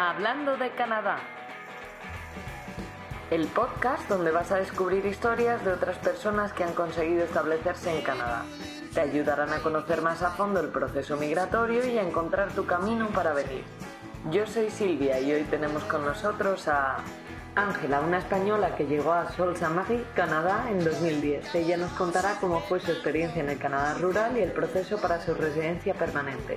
[0.00, 1.18] Hablando de Canadá.
[3.32, 8.04] El podcast donde vas a descubrir historias de otras personas que han conseguido establecerse en
[8.04, 8.44] Canadá.
[8.94, 13.08] Te ayudarán a conocer más a fondo el proceso migratorio y a encontrar tu camino
[13.08, 13.64] para venir.
[14.30, 16.98] Yo soy Silvia y hoy tenemos con nosotros a
[17.56, 19.68] Ángela, una española que llegó a Sault Ste.
[19.68, 21.56] Marie, Canadá, en 2010.
[21.56, 25.20] Ella nos contará cómo fue su experiencia en el Canadá rural y el proceso para
[25.20, 26.56] su residencia permanente.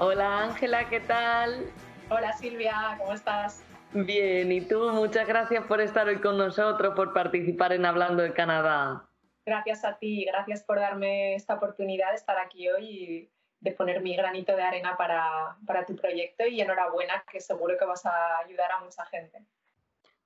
[0.00, 1.72] Hola Ángela, ¿qué tal?
[2.08, 3.64] Hola Silvia, ¿cómo estás?
[3.92, 8.32] Bien, y tú, muchas gracias por estar hoy con nosotros, por participar en Hablando de
[8.32, 9.08] Canadá.
[9.44, 14.00] Gracias a ti, gracias por darme esta oportunidad de estar aquí hoy y de poner
[14.00, 18.38] mi granito de arena para, para tu proyecto y enhorabuena, que seguro que vas a
[18.38, 19.42] ayudar a mucha gente.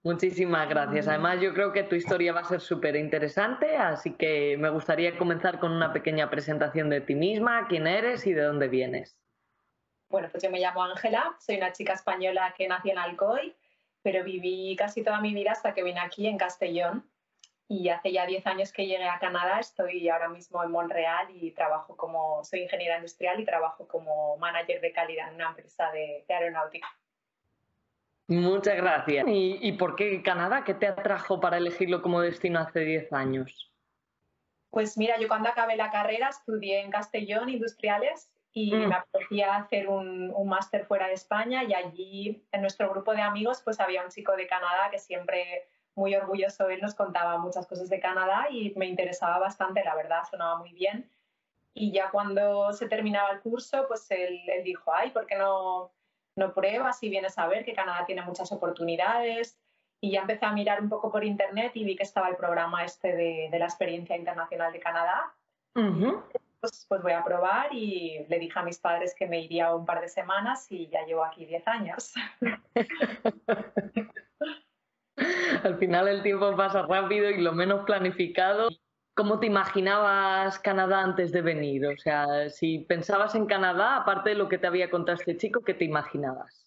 [0.03, 1.09] Muchísimas gracias.
[1.09, 5.17] Además, yo creo que tu historia va a ser súper interesante, así que me gustaría
[5.17, 9.17] comenzar con una pequeña presentación de ti misma, quién eres y de dónde vienes.
[10.13, 13.57] Bueno, pues yo me llamo Ángela, soy una chica española que nació en Alcoy,
[14.03, 17.09] pero viví casi toda mi vida hasta que vine aquí en Castellón.
[17.67, 21.53] Y hace ya 10 años que llegué a Canadá, estoy ahora mismo en Montreal y
[21.53, 26.27] trabajo como, soy ingeniera industrial y trabajo como manager de calidad en una empresa de,
[26.29, 26.89] aeronáutica.
[28.27, 29.27] Muchas gracias.
[29.27, 30.63] ¿Y, ¿Y, por qué Canadá?
[30.63, 33.73] ¿Qué te atrajo para elegirlo como destino hace 10 años?
[34.69, 38.89] Pues mira, yo cuando acabé la carrera estudié en Castellón Industriales y mm.
[38.89, 43.23] me apetecía hacer un, un máster fuera de España y allí en nuestro grupo de
[43.23, 47.67] amigos pues había un chico de Canadá que siempre muy orgulloso él nos contaba muchas
[47.67, 51.11] cosas de Canadá y me interesaba bastante, la verdad, sonaba muy bien.
[51.75, 55.91] Y ya cuando se terminaba el curso, pues él, él dijo, ay, ¿por qué no,
[56.37, 59.59] no pruebas y vienes a ver que Canadá tiene muchas oportunidades?
[60.01, 62.85] Y ya empecé a mirar un poco por internet y vi que estaba el programa
[62.85, 65.33] este de, de la experiencia internacional de Canadá.
[66.63, 69.85] Pues, pues, voy a probar y le dije a mis padres que me iría un
[69.85, 72.15] par de semanas y ya llevo aquí 10 años.
[75.65, 78.69] Al final el tiempo pasa rápido y lo menos planificado.
[79.15, 81.85] ¿Cómo te imaginabas Canadá antes de venir?
[81.85, 85.63] O sea, si pensabas en Canadá, aparte de lo que te había contado este chico,
[85.63, 86.62] ¿qué te imaginabas?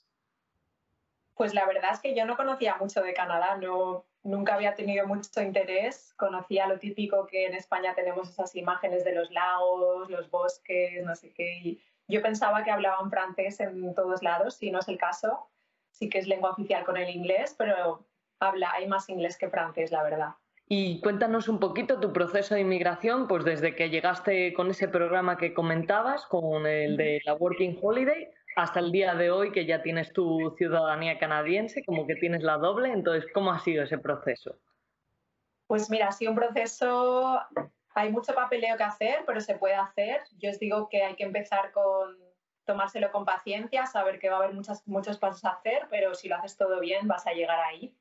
[1.35, 5.06] Pues la verdad es que yo no conocía mucho de Canadá, no, nunca había tenido
[5.06, 6.13] mucho interés.
[6.16, 11.16] Conocía lo típico que en España tenemos esas imágenes de los lagos, los bosques, no
[11.16, 11.78] sé qué.
[12.07, 15.50] yo pensaba que hablaban francés en todos lados, si no es el caso.
[15.91, 18.06] Sí que es lengua oficial con el inglés, pero
[18.40, 20.35] habla, hay más inglés que francés, la verdad.
[20.67, 25.38] Y cuéntanos un poquito tu proceso de inmigración, pues desde que llegaste con ese programa
[25.38, 29.81] que comentabas, con el de la Working Holiday, hasta el día de hoy que ya
[29.83, 34.57] tienes tu ciudadanía canadiense, como que tienes la doble, entonces, ¿cómo ha sido ese proceso?
[35.67, 37.39] Pues mira, ha sido un proceso,
[37.93, 40.21] hay mucho papeleo que hacer, pero se puede hacer.
[40.38, 42.17] Yo os digo que hay que empezar con
[42.66, 46.27] tomárselo con paciencia, saber que va a haber muchas, muchos pasos a hacer, pero si
[46.29, 47.95] lo haces todo bien vas a llegar ahí.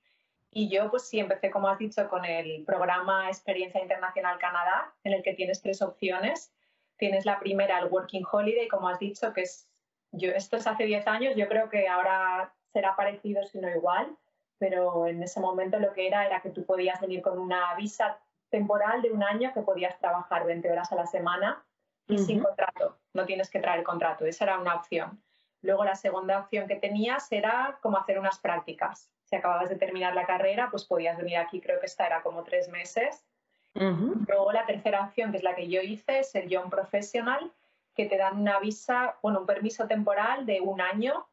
[0.51, 5.13] Y yo pues sí empecé, como has dicho, con el programa Experiencia Internacional Canadá, en
[5.15, 6.55] el que tienes tres opciones.
[6.97, 9.69] Tienes la primera, el Working Holiday, como has dicho, que es
[10.17, 14.17] yo, esto es hace 10 años, yo creo que ahora será parecido, si no igual,
[14.59, 18.19] pero en ese momento lo que era era que tú podías venir con una visa
[18.51, 21.65] temporal de un año que podías trabajar 20 horas a la semana
[22.07, 25.23] y sin contrato, no tienes que traer contrato, esa era una opción.
[25.63, 29.11] Luego la segunda opción que tenías era como hacer unas prácticas.
[29.25, 32.45] Si acababas de terminar la carrera, pues podías venir aquí, creo que esta era como
[32.45, 33.25] tres meses.
[33.73, 37.51] Luego la tercera opción, que es la que yo hice, es el Young Professional,
[37.95, 41.27] que te dan una visa, bueno, un permiso temporal de un año,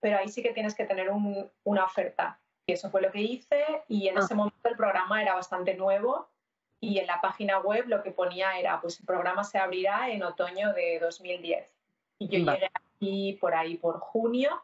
[0.00, 2.40] pero ahí sí que tienes que tener una oferta.
[2.66, 4.36] Y eso fue lo que hice y en ese ah.
[4.36, 6.28] momento el programa era bastante nuevo
[6.80, 10.22] y en la página web lo que ponía era, pues el programa se abrirá en
[10.22, 11.76] otoño de 2010.
[12.18, 14.62] Y yo llegué aquí por ahí por junio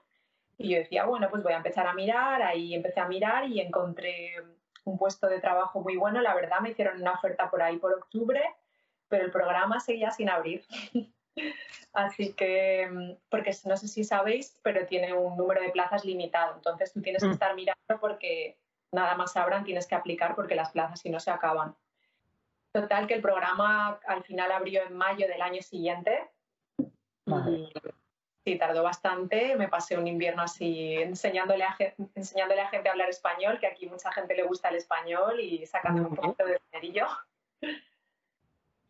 [0.59, 3.61] y yo decía, bueno, pues voy a empezar a mirar, ahí empecé a mirar y
[3.61, 4.35] encontré
[4.85, 7.93] un puesto de trabajo muy bueno, la verdad me hicieron una oferta por ahí por
[7.93, 8.43] octubre,
[9.09, 10.65] pero el programa seguía sin abrir.
[11.93, 16.55] Así que, mm, porque no sé si sabéis, pero tiene un número de plazas limitado.
[16.57, 17.33] Entonces tú tienes que mm.
[17.33, 18.59] estar mirando porque
[18.93, 21.75] nada más abran, tienes que aplicar porque las plazas si no se acaban.
[22.73, 26.31] Total, que el programa al final abrió en mayo del año siguiente.
[26.79, 27.71] Y
[28.45, 29.55] sí, tardó bastante.
[29.57, 31.77] Me pasé un invierno así enseñándole a,
[32.15, 35.67] enseñándole a gente a hablar español, que aquí mucha gente le gusta el español y
[35.67, 37.07] sacando un poquito de dinerillo.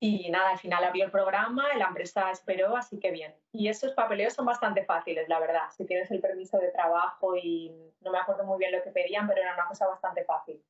[0.05, 3.33] Y nada, al final abrió el programa, la empresa esperó, así que bien.
[3.53, 5.71] Y esos papeleos son bastante fáciles, la verdad.
[5.71, 9.29] Si tienes el permiso de trabajo y no me acuerdo muy bien lo que pedían,
[9.29, 10.61] pero era una cosa bastante fácil.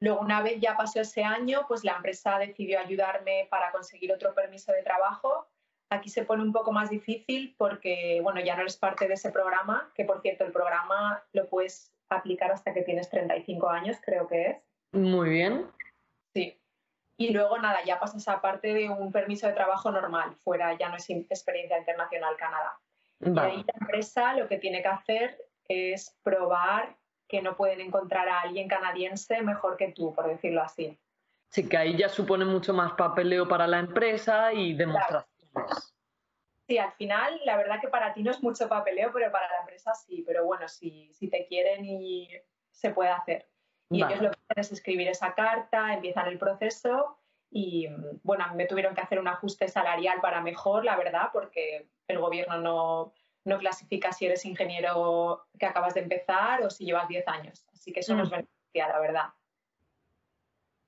[0.00, 4.34] Luego, una vez ya pasó ese año, pues la empresa decidió ayudarme para conseguir otro
[4.34, 5.46] permiso de trabajo.
[5.88, 9.30] Aquí se pone un poco más difícil porque, bueno, ya no eres parte de ese
[9.30, 14.26] programa, que por cierto, el programa lo puedes aplicar hasta que tienes 35 años, creo
[14.26, 14.56] que es.
[14.90, 15.70] Muy bien.
[17.18, 20.88] Y luego, nada, ya pasas a parte de un permiso de trabajo normal, fuera ya
[20.88, 22.78] no es experiencia internacional Canadá.
[23.20, 26.96] Y ahí la empresa lo que tiene que hacer es probar
[27.26, 30.98] que no pueden encontrar a alguien canadiense mejor que tú, por decirlo así.
[31.48, 35.94] Sí, que ahí ya supone mucho más papeleo para la empresa y demostraciones.
[36.68, 39.60] Sí, al final, la verdad que para ti no es mucho papeleo, pero para la
[39.60, 40.24] empresa sí.
[40.26, 42.28] Pero bueno, si, si te quieren y
[42.70, 43.48] se puede hacer.
[43.90, 47.18] Y ellos lo que hacen es escribir esa carta, empiezan el proceso
[47.50, 47.88] y
[48.22, 51.88] bueno, a mí me tuvieron que hacer un ajuste salarial para mejor, la verdad, porque
[52.08, 53.12] el gobierno no,
[53.44, 57.66] no clasifica si eres ingeniero que acabas de empezar o si llevas 10 años.
[57.72, 58.32] Así que eso nos mm.
[58.32, 59.26] beneficia, la verdad.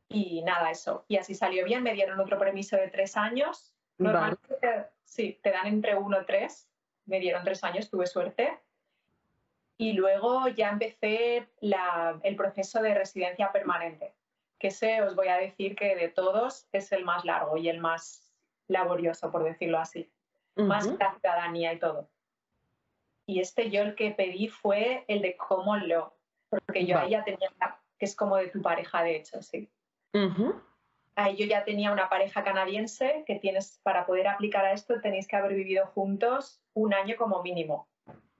[0.08, 1.04] Y nada, eso.
[1.06, 3.74] Y así salió bien, me dieron otro permiso de tres años.
[3.98, 6.68] Normalmente, sí, te dan entre uno y tres.
[7.04, 8.58] Me dieron tres años, tuve suerte.
[9.80, 14.12] Y luego ya empecé el proceso de residencia permanente,
[14.58, 17.78] que ese os voy a decir que de todos es el más largo y el
[17.78, 18.34] más
[18.66, 20.10] laborioso, por decirlo así.
[20.56, 22.10] Más la ciudadanía y todo.
[23.26, 26.12] Y este yo el que pedí fue el de common law,
[26.48, 27.48] porque yo ahí ya tenía,
[27.98, 29.70] que es como de tu pareja, de hecho, sí.
[31.14, 35.28] Ahí yo ya tenía una pareja canadiense que tienes, para poder aplicar a esto, tenéis
[35.28, 37.88] que haber vivido juntos un año como mínimo.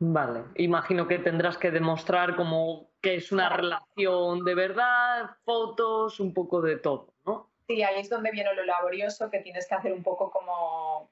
[0.01, 6.33] Vale, imagino que tendrás que demostrar como que es una relación de verdad, fotos, un
[6.33, 7.51] poco de todo, ¿no?
[7.67, 11.11] Sí, ahí es donde viene lo laborioso, que tienes que hacer un poco como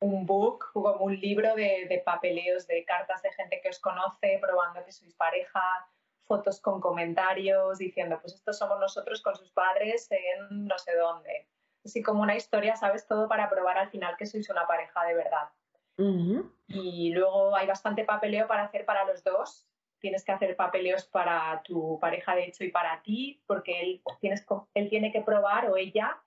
[0.00, 4.84] un book, como un libro de, papeleos, de cartas de gente que os conoce, probando
[4.84, 5.88] que sois pareja,
[6.26, 11.48] fotos con comentarios, diciendo, pues estos somos nosotros con sus padres en no sé dónde.
[11.84, 13.06] Así como una historia, ¿sabes?
[13.06, 15.48] Todo para probar al final que sois una pareja de verdad.
[15.96, 19.68] Y luego hay bastante papeleo para hacer para los dos.
[19.98, 24.44] Tienes que hacer papeleos para tu pareja, de hecho, y para ti, porque él, tienes,
[24.74, 26.20] él tiene que probar o ella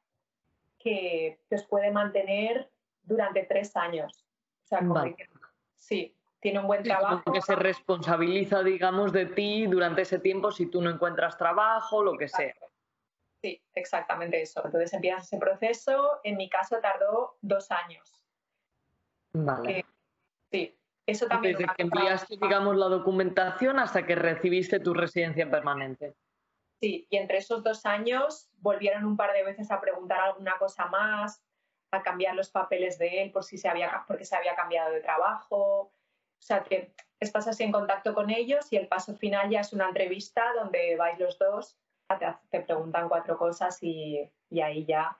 [0.79, 2.69] que os puede mantener
[3.03, 4.25] durante tres años.
[4.63, 5.27] O sea, como que,
[5.75, 7.31] sí, tiene un buen trabajo.
[7.31, 12.17] que se responsabiliza, digamos, de ti durante ese tiempo si tú no encuentras trabajo, lo
[12.17, 12.53] que sea.
[13.41, 14.61] Sí, exactamente eso.
[14.65, 16.19] Entonces empiezas ese proceso.
[16.23, 18.16] En mi caso tardó dos años.
[19.45, 19.86] Vale.
[20.51, 21.57] sí, eso también.
[21.57, 26.16] Desde que enviaste, digamos, la documentación hasta que recibiste tu residencia permanente.
[26.80, 30.86] Sí, y entre esos dos años volvieron un par de veces a preguntar alguna cosa
[30.88, 31.44] más,
[31.92, 35.01] a cambiar los papeles de él por si se había, porque se había cambiado de
[35.01, 35.57] trabajo.
[35.60, 39.74] O sea, que estás así en contacto con ellos y el paso final ya es
[39.74, 41.78] una entrevista donde vais los dos,
[42.50, 44.30] te, preguntan cuatro cosas y,
[44.62, 45.18] ahí ya.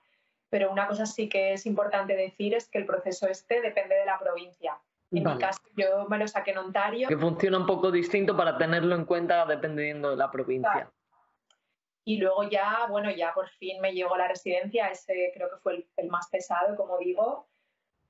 [0.50, 4.06] Pero una cosa sí que es importante decir es que el proceso este depende de
[4.06, 4.78] la provincia.
[5.12, 7.08] En mi caso, yo me lo saqué en Ontario.
[7.08, 10.92] Que funciona un poco distinto para tenerlo en cuenta dependiendo de la provincia.
[12.04, 15.88] Y luego ya, bueno, ya por fin me llegó la residencia, ese creo que fue
[15.98, 17.48] el, más pesado, como digo.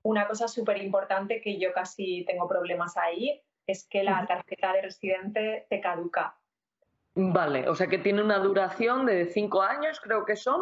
[0.04, 4.84] Una cosa súper importante que yo casi tengo problemas ahí es que la tarjeta de
[4.84, 6.38] residente te caduca.
[7.16, 10.62] Vale, o sea que tiene una duración de cinco años, creo que son.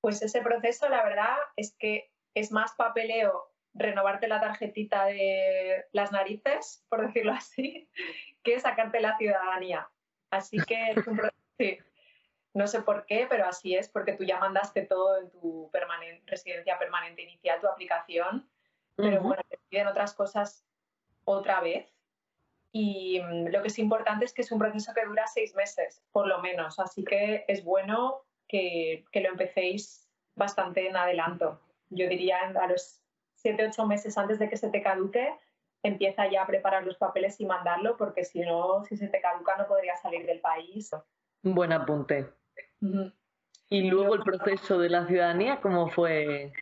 [0.00, 6.12] Pues ese proceso, la verdad, es que es más papeleo renovarte la tarjetita de las
[6.12, 7.88] narices, por decirlo así,
[8.42, 9.88] que sacarte la ciudadanía.
[10.30, 10.94] Así que
[12.54, 15.70] no sé por qué, pero así es, porque tú ya mandaste todo en tu
[16.26, 18.48] residencia permanente inicial, tu aplicación,
[18.96, 20.64] pero bueno, te piden otras cosas
[21.24, 21.94] otra vez.
[22.72, 26.02] Y mm, lo que es importante es que es un proceso que dura seis meses,
[26.12, 31.60] por lo menos, así que es bueno que, que lo empecéis bastante en adelanto.
[31.90, 33.00] Yo diría a los
[33.34, 35.32] siete, ocho meses antes de que se te caduque,
[35.82, 39.56] empieza ya a preparar los papeles y mandarlo, porque si no, si se te caduca
[39.56, 40.90] no podrías salir del país.
[41.42, 42.28] Buen apunte.
[43.68, 46.52] Y luego el proceso de la ciudadanía, ¿cómo fue?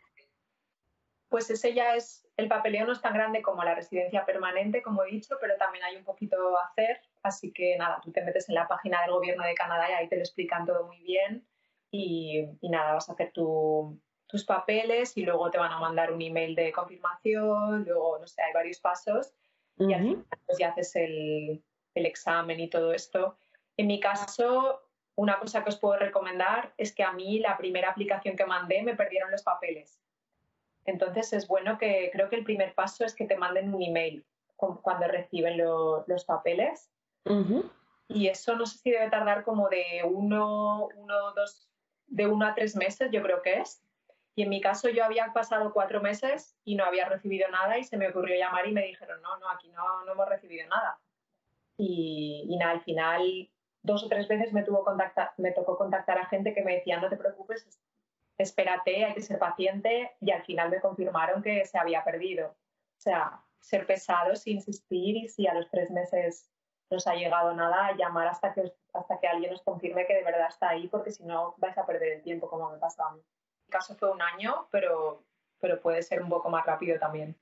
[1.27, 5.03] Pues ese ya es, el papeleo no es tan grande como la residencia permanente, como
[5.03, 7.01] he dicho, pero también hay un poquito a hacer.
[7.21, 10.07] Así que nada, tú te metes en la página del gobierno de Canadá y ahí
[10.07, 11.45] te lo explican todo muy bien.
[11.91, 16.55] Y, nada, vas a hacer tus papeles y luego te van a mandar un email
[16.55, 19.33] de confirmación, luego, no sé, hay varios pasos
[19.77, 21.63] y al final pues ya haces el,
[21.95, 23.37] el examen y todo esto.
[23.77, 24.81] En mi caso,
[25.15, 28.83] una cosa que os puedo recomendar es que a mí la primera aplicación que mandé
[28.83, 29.99] me perdieron los papeles.
[30.85, 34.25] Entonces es bueno que creo que el primer paso es que te manden un email
[34.55, 36.91] cuando reciben los papeles.
[38.07, 41.68] Y eso no sé si debe tardar como de uno, uno, dos,
[42.09, 43.83] de uno a tres meses, yo creo que es.
[44.35, 47.83] Y en mi caso yo había pasado cuatro meses y no había recibido nada y
[47.83, 50.99] se me ocurrió llamar y me dijeron, no, no, aquí no, no hemos recibido nada.
[51.77, 53.49] Y, y nada, al final
[53.81, 56.99] dos o tres veces me, tuvo contacta, me tocó contactar a gente que me decía,
[56.99, 57.67] no te preocupes,
[58.37, 62.49] espérate, hay que ser paciente y al final me confirmaron que se había perdido.
[62.49, 66.49] O sea, ser pesados, insistir y si a los tres meses
[66.89, 70.47] nos ha llegado nada, llamar hasta que, hasta que alguien nos confirme que de verdad
[70.47, 73.21] está ahí, porque si no vais a perder el tiempo como me pasó a mí.
[73.65, 75.23] Mi caso fue un año, pero,
[75.59, 77.37] pero puede ser un poco más rápido también.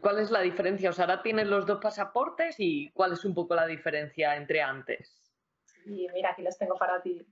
[0.00, 0.90] ¿Cuál es la diferencia?
[0.90, 4.62] O sea, ahora tienes los dos pasaportes y ¿cuál es un poco la diferencia entre
[4.62, 5.22] antes?
[5.64, 7.26] Sí, mira, aquí los tengo para ti.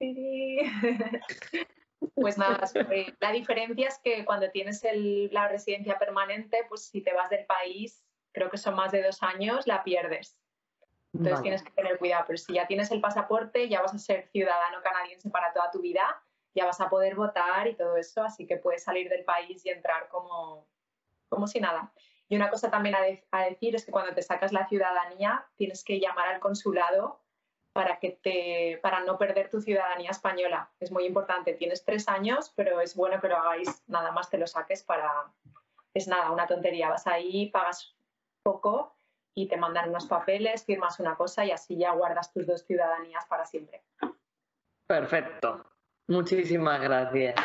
[2.14, 2.58] Pues nada,
[3.20, 4.82] la diferencia es que cuando tienes
[5.30, 9.22] la residencia permanente, pues si te vas del país, creo que son más de dos
[9.22, 10.38] años, la pierdes.
[11.12, 14.28] Entonces tienes que tener cuidado, pero si ya tienes el pasaporte, ya vas a ser
[14.28, 16.22] ciudadano canadiense para toda tu vida,
[16.54, 19.70] ya vas a poder votar y todo eso, así que puedes salir del país y
[19.70, 20.66] entrar como,
[21.28, 21.92] como si nada.
[22.28, 23.00] Y una cosa también a,
[23.32, 27.20] a decir es que cuando te sacas la ciudadanía, tienes que llamar al consulado
[27.72, 30.70] para, que te, para no perder tu ciudadanía española.
[30.78, 31.54] Es muy importante.
[31.54, 35.10] Tienes tres años, pero es bueno que lo hagáis, nada más te lo saques para...
[35.92, 36.88] Es nada, una tontería.
[36.88, 37.96] Vas ahí, pagas
[38.44, 38.94] poco
[39.34, 43.24] y te mandan unos papeles, firmas una cosa y así ya guardas tus dos ciudadanías
[43.26, 43.82] para siempre.
[44.86, 45.64] Perfecto.
[46.08, 47.36] Muchísimas gracias.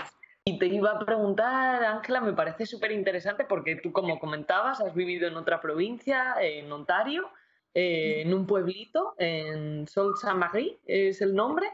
[0.44, 4.94] Y te iba a preguntar, Ángela, me parece súper interesante porque tú, como comentabas, has
[4.94, 7.30] vivido en otra provincia, en Ontario,
[7.74, 11.68] eh, en un pueblito, en Sault Saint-Marie es el nombre,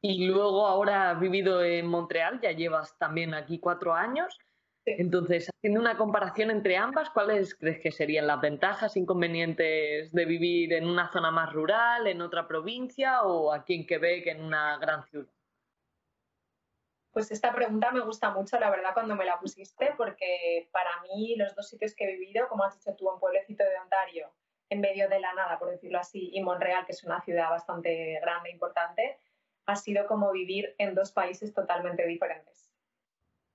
[0.00, 4.38] y luego ahora has vivido en Montreal, ya llevas también aquí cuatro años.
[4.86, 10.72] Entonces, haciendo una comparación entre ambas, ¿cuáles crees que serían las ventajas, inconvenientes de vivir
[10.72, 15.04] en una zona más rural, en otra provincia o aquí en Quebec, en una gran
[15.06, 15.28] ciudad?
[17.10, 21.34] Pues esta pregunta me gusta mucho, la verdad, cuando me la pusiste, porque para mí
[21.36, 24.32] los dos sitios que he vivido, como has dicho tú, en Pueblecito de Ontario
[24.70, 28.18] en medio de la nada, por decirlo así, y Montreal, que es una ciudad bastante
[28.20, 29.18] grande e importante,
[29.66, 32.65] ha sido como vivir en dos países totalmente diferentes.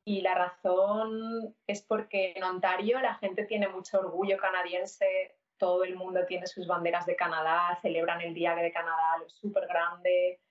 [0.04, 5.96] Y la razón es porque en Ontario la gente tiene mucho orgullo canadiense, todo el
[5.96, 10.42] mundo tiene sus banderas de Canadá, celebran el Día de Canadá, lo súper grande,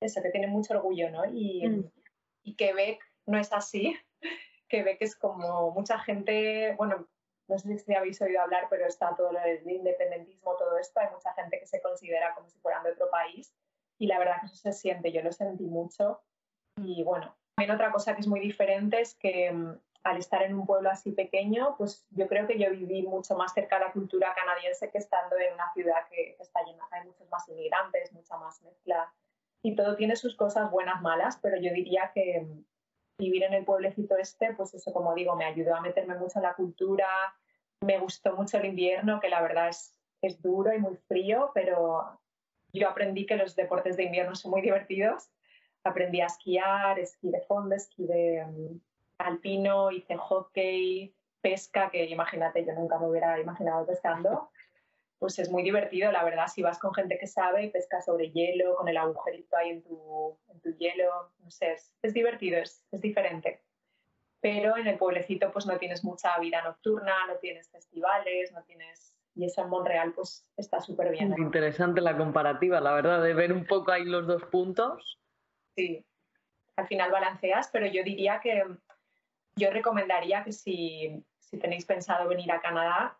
[0.00, 1.24] eso que tiene mucho orgullo, ¿no?
[1.24, 1.90] Y, mm.
[2.44, 3.96] y Quebec no es así.
[4.68, 7.08] Quebec es como mucha gente, bueno,
[7.48, 11.34] no sé si habéis oído hablar, pero está todo el independentismo, todo esto, hay mucha
[11.34, 13.52] gente que se considera como si fueran de otro país
[13.98, 16.22] y la verdad que eso se siente, yo lo sentí mucho
[16.76, 20.54] y bueno, también otra cosa que es muy diferente es que mm, al estar en
[20.54, 23.92] un pueblo así pequeño, pues yo creo que yo viví mucho más cerca de la
[23.92, 28.38] cultura canadiense que estando en una ciudad que, está llena, hay muchos más inmigrantes, mucha
[28.38, 29.12] más mezcla
[29.62, 32.64] y todo tiene sus cosas buenas, malas, pero yo diría que mm,
[33.18, 36.44] vivir en el pueblecito este, pues eso como digo, me ayudó a meterme mucho en
[36.44, 37.08] la cultura,
[37.82, 42.22] me gustó mucho el invierno, que la verdad es, es duro y muy frío, pero
[42.72, 45.30] yo aprendí que los deportes de invierno son muy divertidos.
[45.84, 48.80] Aprendí a esquiar, esquí de fondo, esquí de um,
[49.18, 54.50] alpino, hice hockey, pesca, que imagínate, yo nunca me hubiera imaginado pescando.
[55.20, 58.76] Pues es muy divertido, la verdad, si vas con gente que sabe, pesca sobre hielo,
[58.76, 62.86] con el agujerito ahí en tu, en tu hielo, no sé, es, es divertido, es,
[62.90, 63.60] es diferente
[64.40, 69.16] pero en el pueblecito pues no tienes mucha vida nocturna, no tienes festivales, no tienes...
[69.34, 71.34] Y eso en Montreal pues está súper bien.
[71.38, 75.18] Interesante la comparativa, la verdad, de ver un poco ahí los dos puntos.
[75.76, 76.04] Sí,
[76.76, 78.64] al final balanceas, pero yo diría que
[79.56, 83.18] yo recomendaría que si, si tenéis pensado venir a Canadá,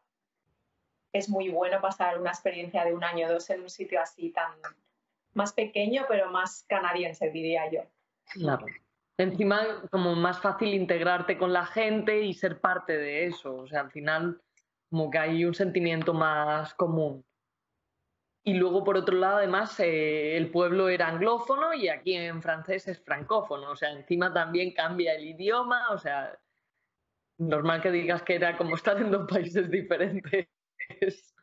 [1.13, 4.31] es muy bueno pasar una experiencia de un año o dos en un sitio así
[4.31, 4.53] tan
[5.35, 7.83] más pequeño, pero más canadiense, diría yo.
[8.33, 8.67] Claro.
[9.19, 13.57] Encima, como más fácil integrarte con la gente y ser parte de eso.
[13.57, 14.41] O sea, al final,
[14.89, 17.25] como que hay un sentimiento más común.
[18.43, 22.89] Y luego, por otro lado, además, eh, el pueblo era anglófono y aquí en francés
[22.89, 23.71] es francófono.
[23.71, 25.91] O sea, encima también cambia el idioma.
[25.91, 26.39] O sea,
[27.37, 30.49] normal que digas que era como estar en dos países diferentes.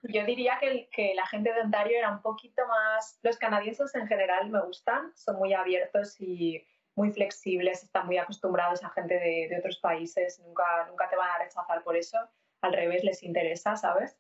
[0.03, 3.19] Yo diría que, que, la gente de Ontario era un poquito más.
[3.21, 6.65] Los canadienses en general me gustan, son muy abiertos y
[6.97, 11.43] muy flexibles, están muy acostumbrados a gente de, otros países, nunca, nunca te van a
[11.43, 12.17] rechazar por eso,
[12.61, 14.17] al revés les interesa, ¿sabes?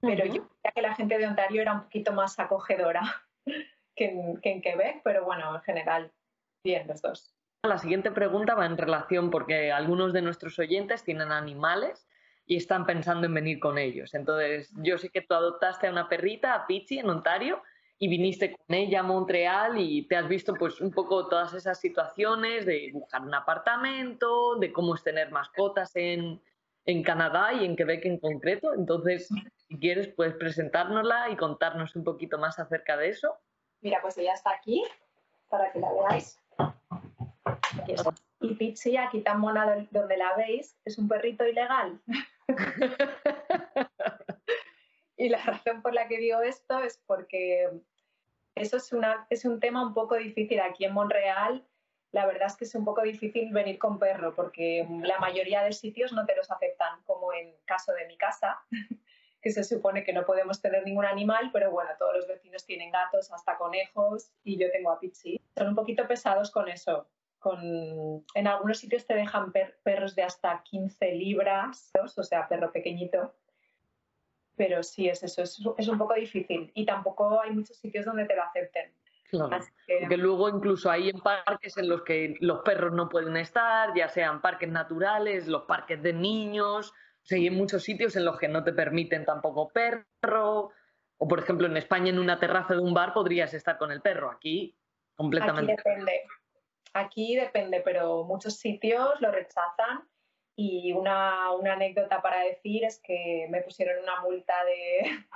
[0.00, 3.02] Pero yo creía que la gente de Ontario era un poquito más acogedora
[3.96, 6.12] que en, que en Quebec, pero bueno, en general,
[6.64, 7.34] bien los dos.
[7.62, 12.08] La siguiente pregunta va en relación porque algunos de nuestros oyentes tienen animales
[12.46, 14.14] y están pensando en venir con ellos.
[14.14, 17.62] Entonces, yo sé que tú adoptaste a una perrita, a Pichi, en Ontario,
[17.98, 21.78] y viniste con ella a Montreal y te has visto pues un poco todas esas
[21.78, 26.40] situaciones de buscar un apartamento, de cómo es tener mascotas en,
[26.86, 28.72] en Canadá y en Quebec en concreto.
[28.72, 29.28] Entonces,
[29.70, 33.38] si quieres, puedes presentárnosla y contarnos un poquito más acerca de eso.
[33.80, 34.82] Mira, pues ella está aquí
[35.48, 36.42] para que la veáis.
[38.40, 42.00] Y Pichi, aquí tan mona donde la veis, es un perrito ilegal.
[45.16, 47.70] y la razón por la que digo esto es porque
[48.56, 51.64] eso es, una, es un tema un poco difícil aquí en Montreal.
[52.10, 55.72] La verdad es que es un poco difícil venir con perro porque la mayoría de
[55.72, 58.60] sitios no te los aceptan, como en caso de mi casa,
[59.40, 62.90] que se supone que no podemos tener ningún animal, pero bueno, todos los vecinos tienen
[62.90, 65.40] gatos, hasta conejos, y yo tengo a Pichi.
[65.56, 67.06] Son un poquito pesados con eso.
[67.38, 69.50] Con, en algunos sitios te dejan
[69.82, 73.34] perros de hasta 15 libras, o sea, perro pequeñito,
[74.56, 78.36] pero sí es eso, es, un poco difícil y tampoco hay muchos sitios donde te
[78.36, 78.92] lo acepten.
[79.30, 80.16] Claro, que...
[80.18, 84.42] luego incluso hay en parques en los que los perros no pueden estar, ya sean
[84.42, 86.92] parques naturales, los parques de niños,
[87.36, 90.70] hay en muchos sitios en los que no te permiten tampoco perro,
[91.18, 94.00] o por ejemplo en España en una terraza de un bar podrías estar con el
[94.00, 94.76] perro, aquí
[95.14, 95.72] completamente.
[95.72, 96.22] Aquí depende,
[96.94, 100.08] aquí depende, pero muchos sitios lo rechazan
[100.56, 105.10] y una, anécdota para decir es que me pusieron una multa de,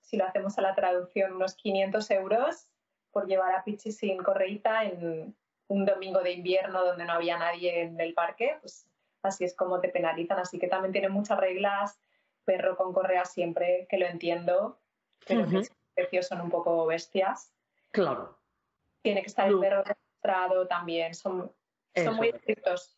[0.00, 2.68] si lo hacemos a la traducción, unos 500 euros
[3.12, 5.36] por llevar a Pichi sin correita en
[5.68, 8.58] un domingo de invierno donde no había nadie en el parque.
[8.60, 8.86] Pues
[9.26, 10.38] así es como te penalizan.
[10.38, 11.98] Así que también tiene muchas reglas.
[12.44, 14.78] Perro con correa siempre, que lo entiendo,
[15.26, 17.52] pero los precios son un poco bestias.
[17.90, 18.38] Claro.
[19.02, 21.14] Tiene que estar el perro registrado también.
[21.14, 21.52] Son,
[21.94, 22.96] son muy estrictos.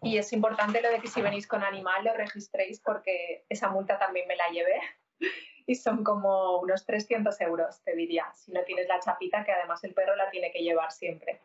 [0.00, 3.98] Y es importante lo de que si venís con animal lo registréis porque esa multa
[3.98, 4.80] también me la llevé
[5.66, 9.82] y son como unos 300 euros, te diría, si no tienes la chapita que además
[9.84, 11.40] el perro la tiene que llevar siempre.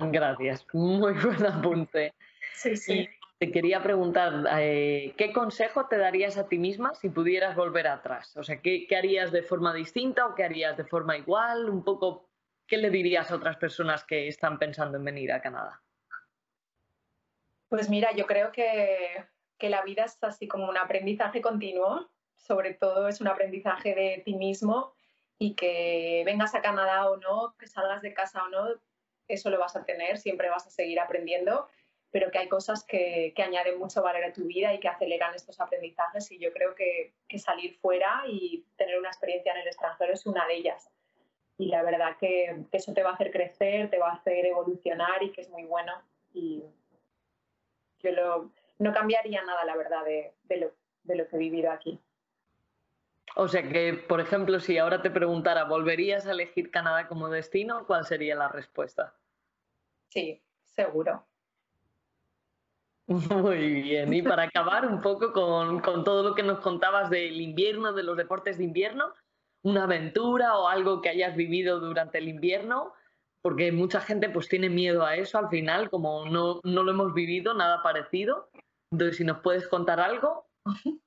[0.00, 2.14] Gracias, muy buen apunte.
[2.54, 3.08] Sí, sí.
[3.38, 8.36] te quería preguntar, eh, ¿qué consejo te darías a ti misma si pudieras volver atrás?
[8.36, 11.70] O sea, ¿qué, ¿qué harías de forma distinta o qué harías de forma igual?
[11.70, 12.28] Un poco,
[12.66, 15.80] ¿qué le dirías a otras personas que están pensando en venir a Canadá?
[17.70, 19.26] Pues mira, yo creo que,
[19.60, 24.34] la vida es así como un aprendizaje continuo, sobre todo es un aprendizaje de ti
[24.34, 24.92] mismo
[25.38, 28.66] y que vengas a Canadá o no, que salgas de casa o no,
[29.32, 31.68] eso lo vas a tener, siempre vas a seguir aprendiendo,
[32.10, 35.60] pero que hay cosas que, añaden mucho valor a tu vida y que aceleran estos
[35.60, 40.26] aprendizajes y yo creo que, salir fuera y tener una experiencia en el extranjero es
[40.26, 40.90] una de ellas.
[41.58, 44.46] Y la verdad que, que eso te va a hacer crecer, te va a hacer
[44.46, 45.92] evolucionar y que es muy bueno.
[46.32, 46.64] Y,
[48.02, 52.00] yo no cambiaría nada, la verdad, de, lo, que he vivido aquí.
[53.36, 57.86] O sea que, por ejemplo, si ahora te preguntara, ¿volverías a elegir Canadá como destino?
[57.86, 59.14] ¿Cuál sería la respuesta?
[60.10, 61.26] Sí, seguro.
[63.06, 64.12] Muy bien.
[64.12, 68.02] Y para acabar un poco con, con, todo lo que nos contabas del invierno, de
[68.02, 69.12] los deportes de invierno,
[69.62, 72.92] una aventura o algo que hayas vivido durante el invierno,
[73.42, 77.14] porque mucha gente pues tiene miedo a eso al final, como no, no lo hemos
[77.14, 78.50] vivido, nada parecido.
[78.92, 80.48] Entonces, si nos puedes contar algo.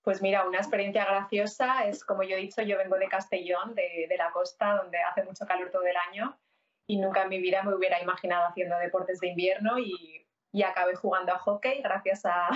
[0.00, 4.06] Pues mira, una experiencia graciosa es, como yo he dicho, yo vengo de Castellón, de,
[4.08, 6.38] de, la costa, donde hace mucho calor todo el año
[6.88, 10.96] y nunca en mi vida me hubiera imaginado haciendo deportes de invierno y, y acabé
[10.96, 12.48] jugando a hockey gracias a,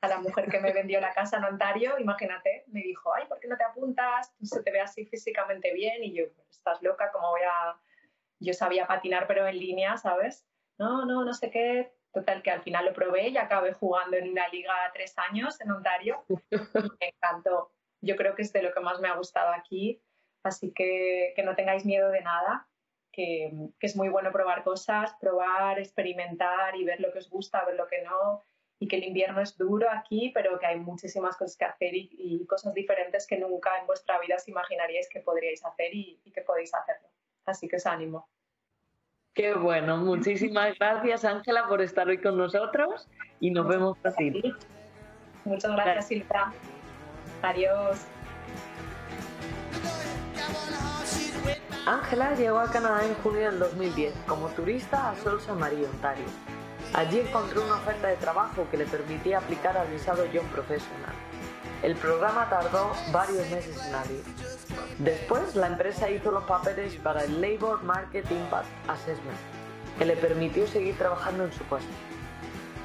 [0.00, 1.98] a, la mujer que me vendió la casa en Ontario.
[1.98, 4.34] Imagínate, me dijo, ay, ¿por qué no te apuntas?
[4.36, 7.80] Tú se te ve así físicamente bien y yo, estás loca, ¿cómo voy a
[8.40, 10.46] yo sabía patinar pero en línea, ¿sabes?
[10.78, 11.92] No, no, no sé qué.
[12.12, 15.70] Total, que al final lo probé y acabé jugando en una liga tres años en
[15.70, 16.24] Ontario.
[16.50, 17.72] me encantó.
[18.00, 20.02] Yo creo que es de lo que más me ha gustado aquí.
[20.42, 22.66] Así que que no tengáis miedo de nada,
[23.12, 27.64] que, que es muy bueno probar cosas, probar, experimentar y ver lo que os gusta,
[27.64, 28.42] ver lo que no.
[28.78, 32.46] Y que el invierno es duro aquí, pero que hay muchísimas cosas que hacer y,
[32.46, 36.40] cosas diferentes que nunca en vuestra vida os imaginaríais que podríais hacer y, y que
[36.40, 37.08] podéis hacerlo.
[37.44, 38.28] Así que os ánimo.
[39.34, 44.42] Qué bueno, muchísimas gracias Ángela por estar hoy con nosotros y nos vemos así.
[45.44, 46.52] Muchas gracias Silvia.
[47.42, 48.06] Adiós.
[51.86, 55.48] Ángela llegó a Canadá en junio del 2010 como turista a Sault.
[55.58, 56.26] Marie, Ontario.
[56.92, 61.14] Allí encontró una oferta de trabajo que le permitía aplicar al visado Young Professional.
[61.82, 64.22] El programa tardó varios meses en abrir.
[64.98, 69.38] Después, la empresa hizo los papeles para el Labor Market Impact Assessment,
[69.98, 71.88] que le permitió seguir trabajando en su puesto.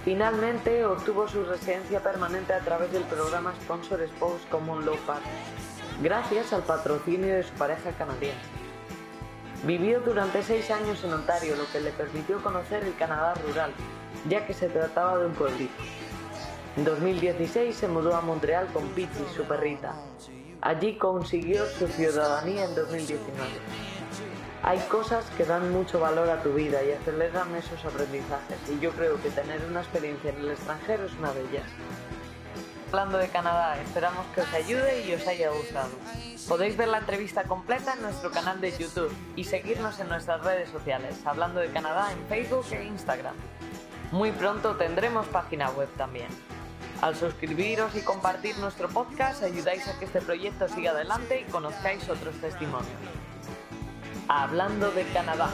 [0.05, 5.33] Finalmente, obtuvo su residencia permanente a través del programa Sponsor Spouse Common Law Partners,
[6.01, 8.64] gracias al patrocinio de su pareja canadiense.
[9.65, 13.71] Vivió durante seis años en Ontario, lo que le permitió conocer el Canadá rural,
[14.29, 15.73] ya que se trataba de un pueblito.
[16.77, 19.95] En 2016 se mudó a Montreal con Pichi, su perrita.
[20.61, 23.49] Allí consiguió su ciudadanía en 2019.
[24.61, 28.91] Hay cosas que dan mucho valor a tu vida y aceleran esos aprendizajes y yo
[28.91, 31.69] creo que tener una experiencia en el extranjero es una de ellas.
[32.95, 35.89] Hablando de Canadá, esperamos que os ayude y os haya gustado.
[36.47, 40.69] Podéis ver la entrevista completa en nuestro canal de YouTube y seguirnos en nuestras redes
[40.69, 43.35] sociales, hablando de Canadá en Facebook e Instagram.
[44.13, 46.29] Muy pronto tendremos página web también.
[47.01, 52.07] Al suscribiros y compartir nuestro podcast ayudáis a que este proyecto siga adelante y conozcáis
[52.07, 52.87] otros testimonios.
[54.29, 55.49] Hablando de Canadá.